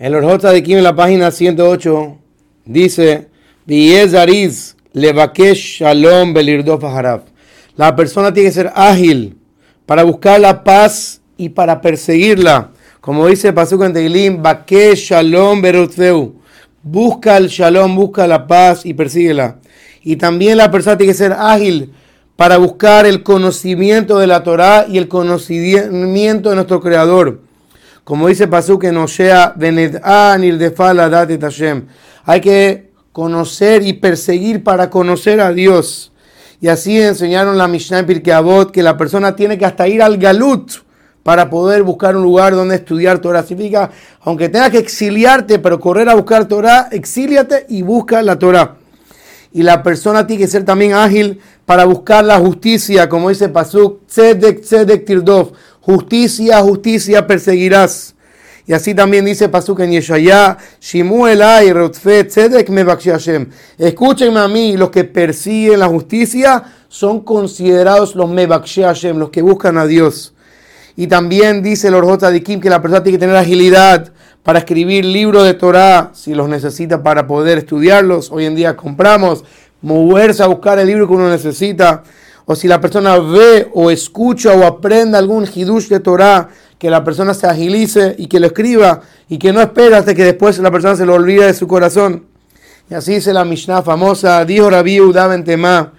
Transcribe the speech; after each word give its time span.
En 0.00 0.12
los 0.12 0.42
de 0.42 0.56
aquí 0.56 0.74
en 0.74 0.84
la 0.84 0.94
página 0.94 1.32
108 1.32 2.16
dice, 2.66 3.26
Ariz 4.16 4.76
levakesh 4.92 5.80
shalom 5.80 6.32
belirdof 6.32 6.84
La 7.74 7.96
persona 7.96 8.32
tiene 8.32 8.48
que 8.48 8.54
ser 8.54 8.70
ágil 8.76 9.36
para 9.86 10.04
buscar 10.04 10.38
la 10.38 10.62
paz 10.62 11.20
y 11.36 11.48
para 11.48 11.80
perseguirla. 11.80 12.70
Como 13.00 13.26
dice 13.26 13.52
Pasuk 13.52 13.82
en 13.82 13.92
Teilim, 13.92 14.40
Bakesh 14.40 15.08
shalom 15.08 15.60
berutzeu. 15.60 16.36
Busca 16.80 17.36
el 17.36 17.48
shalom, 17.48 17.96
busca 17.96 18.28
la 18.28 18.46
paz 18.46 18.86
y 18.86 18.94
persíguela. 18.94 19.58
Y 20.04 20.14
también 20.14 20.58
la 20.58 20.70
persona 20.70 20.96
tiene 20.96 21.12
que 21.12 21.18
ser 21.18 21.32
ágil 21.32 21.92
para 22.36 22.56
buscar 22.58 23.04
el 23.04 23.24
conocimiento 23.24 24.18
de 24.18 24.28
la 24.28 24.44
Torah 24.44 24.86
y 24.88 24.96
el 24.96 25.08
conocimiento 25.08 26.50
de 26.50 26.54
nuestro 26.54 26.80
Creador. 26.80 27.47
Como 28.08 28.28
dice 28.28 28.48
Pasuk 28.48 28.84
en 28.84 28.96
Osea, 28.96 29.54
hay 32.24 32.40
que 32.40 32.90
conocer 33.12 33.82
y 33.82 33.92
perseguir 33.92 34.64
para 34.64 34.88
conocer 34.88 35.42
a 35.42 35.52
Dios. 35.52 36.10
Y 36.58 36.68
así 36.68 36.98
enseñaron 36.98 37.58
la 37.58 37.68
Mishnah 37.68 37.98
en 37.98 38.06
Pirkei 38.06 38.32
Avot 38.32 38.70
que 38.70 38.82
la 38.82 38.96
persona 38.96 39.36
tiene 39.36 39.58
que 39.58 39.66
hasta 39.66 39.86
ir 39.88 40.00
al 40.00 40.16
Galut 40.16 40.72
para 41.22 41.50
poder 41.50 41.82
buscar 41.82 42.16
un 42.16 42.22
lugar 42.22 42.54
donde 42.54 42.76
estudiar 42.76 43.18
Torah. 43.18 43.42
Significa, 43.42 43.90
aunque 44.22 44.48
tengas 44.48 44.70
que 44.70 44.78
exiliarte, 44.78 45.58
pero 45.58 45.78
correr 45.78 46.08
a 46.08 46.14
buscar 46.14 46.48
Torah, 46.48 46.88
exíliate 46.90 47.66
y 47.68 47.82
busca 47.82 48.22
la 48.22 48.38
Torah. 48.38 48.76
Y 49.52 49.64
la 49.64 49.82
persona 49.82 50.26
tiene 50.26 50.44
que 50.44 50.48
ser 50.48 50.64
también 50.64 50.94
ágil 50.94 51.40
para 51.66 51.84
buscar 51.84 52.24
la 52.24 52.38
justicia, 52.38 53.06
como 53.06 53.28
dice 53.28 53.50
Pasuk, 53.50 54.06
tzedek, 54.06 54.62
tzedek, 54.62 55.04
tirdov, 55.04 55.52
justicia, 55.88 56.60
justicia 56.60 57.26
perseguirás. 57.26 58.14
Y 58.66 58.74
así 58.74 58.94
también 58.94 59.24
dice 59.24 59.48
Pasuk 59.48 59.80
en 59.80 59.92
Yeshaya, 59.92 60.58
Shimuel 60.78 61.40
ay, 61.40 61.72
tzedek 61.90 62.68
me 62.68 62.84
Escúchenme 63.78 64.38
a 64.38 64.48
mí, 64.48 64.76
los 64.76 64.90
que 64.90 65.04
persiguen 65.04 65.80
la 65.80 65.86
justicia 65.86 66.62
son 66.88 67.20
considerados 67.20 68.14
los 68.14 68.28
me 68.28 68.46
los 68.46 69.30
que 69.30 69.40
buscan 69.40 69.78
a 69.78 69.86
Dios. 69.86 70.34
Y 70.94 71.06
también 71.06 71.62
dice 71.62 71.88
el 71.88 71.94
Orjota 71.94 72.30
de 72.30 72.42
Kim 72.42 72.60
que 72.60 72.68
la 72.68 72.82
persona 72.82 73.02
tiene 73.02 73.16
que 73.16 73.20
tener 73.20 73.36
agilidad 73.36 74.12
para 74.42 74.58
escribir 74.58 75.06
libros 75.06 75.44
de 75.44 75.54
Torah, 75.54 76.10
si 76.12 76.34
los 76.34 76.50
necesita 76.50 77.02
para 77.02 77.26
poder 77.26 77.56
estudiarlos. 77.56 78.30
Hoy 78.30 78.44
en 78.44 78.54
día 78.54 78.76
compramos, 78.76 79.42
moverse 79.80 80.42
a 80.42 80.48
buscar 80.48 80.78
el 80.78 80.86
libro 80.86 81.08
que 81.08 81.14
uno 81.14 81.30
necesita. 81.30 82.02
O 82.50 82.56
si 82.56 82.66
la 82.66 82.80
persona 82.80 83.18
ve 83.18 83.68
o 83.74 83.90
escucha 83.90 84.54
o 84.54 84.64
aprende 84.64 85.18
algún 85.18 85.46
hidush 85.46 85.88
de 85.88 86.00
Torah, 86.00 86.48
que 86.78 86.88
la 86.88 87.04
persona 87.04 87.34
se 87.34 87.46
agilice 87.46 88.14
y 88.16 88.26
que 88.26 88.40
lo 88.40 88.46
escriba 88.46 89.02
y 89.28 89.36
que 89.36 89.52
no 89.52 89.60
espera 89.60 89.98
hasta 89.98 90.14
que 90.14 90.24
después 90.24 90.58
la 90.60 90.70
persona 90.70 90.96
se 90.96 91.04
lo 91.04 91.12
olvide 91.12 91.44
de 91.44 91.52
su 91.52 91.68
corazón. 91.68 92.24
Y 92.90 92.94
así 92.94 93.16
dice 93.16 93.34
la 93.34 93.44
Mishnah 93.44 93.82
famosa, 93.82 94.42
dijo 94.46 94.70
Rabbi 94.70 94.98
Uda 94.98 95.44
Tema, 95.44 95.92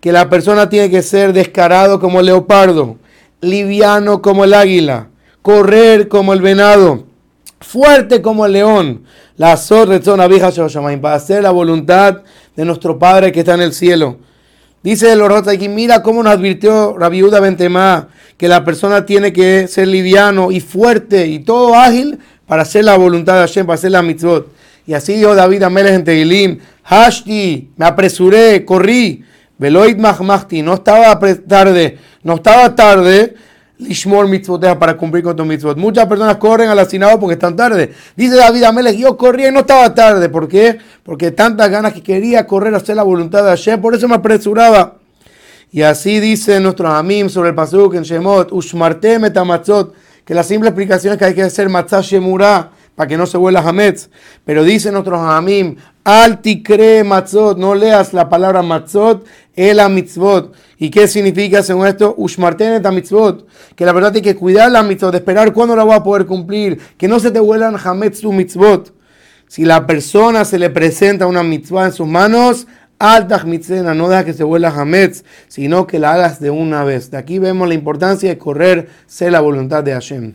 que 0.00 0.10
la 0.10 0.28
persona 0.28 0.68
tiene 0.68 0.90
que 0.90 1.02
ser 1.02 1.32
descarado 1.32 2.00
como 2.00 2.18
el 2.18 2.26
leopardo 2.26 2.96
liviano 3.40 4.22
como 4.22 4.42
el 4.42 4.54
águila, 4.54 5.06
correr 5.40 6.08
como 6.08 6.32
el 6.32 6.42
venado, 6.42 7.04
fuerte 7.60 8.22
como 8.22 8.44
el 8.44 8.54
león. 8.54 9.04
La 9.36 9.56
zorrezona 9.56 10.26
vieja 10.26 10.50
para 11.00 11.14
hacer 11.14 11.44
la 11.44 11.52
voluntad 11.52 12.22
de 12.56 12.64
nuestro 12.64 12.98
Padre 12.98 13.30
que 13.30 13.40
está 13.40 13.54
en 13.54 13.60
el 13.60 13.72
cielo. 13.72 14.16
Dice 14.82 15.12
el 15.12 15.20
Orota 15.20 15.52
mira 15.68 16.02
cómo 16.02 16.22
nos 16.22 16.32
advirtió 16.32 16.96
la 16.98 17.08
viuda 17.08 17.40
que 18.36 18.48
la 18.48 18.64
persona 18.64 19.06
tiene 19.06 19.32
que 19.32 19.68
ser 19.68 19.86
liviano 19.86 20.50
y 20.50 20.60
fuerte 20.60 21.28
y 21.28 21.38
todo 21.38 21.76
ágil 21.76 22.18
para 22.46 22.62
hacer 22.62 22.84
la 22.84 22.96
voluntad 22.96 23.34
de 23.34 23.40
Hashem, 23.40 23.64
para 23.64 23.76
hacer 23.76 23.92
la 23.92 24.02
mitzvot. 24.02 24.48
Y 24.86 24.94
así 24.94 25.14
dijo 25.14 25.36
David 25.36 25.62
Amelech 25.62 25.94
en 25.94 26.04
Tehilim, 26.04 26.58
Hashti, 26.82 27.70
me 27.76 27.86
apresuré, 27.86 28.64
corrí, 28.64 29.24
Veloid 29.56 29.96
Mahmachti, 29.96 30.62
no 30.62 30.74
estaba 30.74 31.16
tarde, 31.46 31.98
no 32.24 32.34
estaba 32.34 32.74
tarde. 32.74 33.36
Lishmor 33.82 34.28
mitzvot 34.28 34.78
para 34.78 34.96
cumplir 34.96 35.24
con 35.24 35.36
tu 35.36 35.44
mitzvot. 35.44 35.76
Muchas 35.76 36.06
personas 36.06 36.36
corren 36.36 36.68
al 36.68 36.78
asinado 36.78 37.18
porque 37.18 37.34
están 37.34 37.56
tarde. 37.56 37.92
Dice 38.16 38.36
David 38.36 38.64
Amelech, 38.64 38.96
yo 38.96 39.16
corría 39.16 39.48
y 39.48 39.52
no 39.52 39.60
estaba 39.60 39.94
tarde. 39.94 40.28
¿Por 40.28 40.48
qué? 40.48 40.78
Porque 41.02 41.30
tantas 41.30 41.70
ganas 41.70 41.92
que 41.92 42.02
quería 42.02 42.46
correr 42.46 42.74
a 42.74 42.78
hacer 42.78 42.96
la 42.96 43.02
voluntad 43.02 43.42
de 43.42 43.50
Hashem, 43.50 43.80
por 43.80 43.94
eso 43.94 44.08
me 44.08 44.14
apresuraba. 44.14 44.96
Y 45.70 45.82
así 45.82 46.20
dice 46.20 46.60
nuestro 46.60 46.88
amim 46.88 47.28
sobre 47.28 47.50
el 47.50 47.54
pasuk 47.54 47.94
en 47.94 48.02
Shemot, 48.02 48.52
Ushmarte 48.52 49.18
metamatzot, 49.18 49.94
que 50.24 50.34
la 50.34 50.42
simple 50.42 50.68
explicación 50.68 51.14
es 51.14 51.18
que 51.18 51.24
hay 51.24 51.34
que 51.34 51.42
hacer 51.42 51.68
matzah 51.68 52.02
shemurah 52.02 52.70
para 52.94 53.08
que 53.08 53.16
no 53.16 53.26
se 53.26 53.38
vuela 53.38 53.60
Hametz. 53.60 54.10
Pero 54.44 54.64
dice 54.64 54.92
nuestro 54.92 55.16
amim, 55.16 55.76
Altikre 56.04 57.04
matzot, 57.04 57.58
no 57.58 57.76
leas 57.76 58.12
la 58.12 58.28
palabra 58.28 58.60
matzot, 58.62 59.24
el 59.54 59.78
mitzvot. 59.90 60.52
¿Y 60.78 60.90
qué 60.90 61.06
significa 61.06 61.62
según 61.62 61.86
esto? 61.86 62.14
Ushmartenet 62.16 62.84
mitzvot. 62.90 63.46
Que 63.76 63.86
la 63.86 63.92
verdad 63.92 64.10
tiene 64.10 64.24
que 64.24 64.36
cuidar 64.36 64.72
la 64.72 64.82
mitzvot, 64.82 65.14
esperar 65.14 65.52
cuándo 65.52 65.76
la 65.76 65.84
va 65.84 65.96
a 65.96 66.02
poder 66.02 66.26
cumplir. 66.26 66.80
Que 66.96 67.06
no 67.06 67.20
se 67.20 67.30
te 67.30 67.38
vuelan 67.38 67.76
hametz 67.76 68.24
mitzvot. 68.24 68.92
Si 69.46 69.64
la 69.64 69.86
persona 69.86 70.44
se 70.44 70.58
le 70.58 70.70
presenta 70.70 71.26
una 71.26 71.44
mitzvah 71.44 71.86
en 71.86 71.92
sus 71.92 72.08
manos, 72.08 72.66
altach 72.98 73.44
mitzena, 73.44 73.94
no 73.94 74.08
deja 74.08 74.24
que 74.24 74.32
se 74.32 74.42
vuela 74.42 74.70
hametz, 74.70 75.24
sino 75.46 75.86
que 75.86 76.00
la 76.00 76.14
hagas 76.14 76.40
de 76.40 76.50
una 76.50 76.82
vez. 76.82 77.10
De 77.10 77.18
aquí 77.18 77.38
vemos 77.38 77.68
la 77.68 77.74
importancia 77.74 78.28
de 78.28 78.38
correr, 78.38 78.88
ser 79.06 79.30
la 79.30 79.40
voluntad 79.40 79.84
de 79.84 79.92
Hashem. 79.92 80.34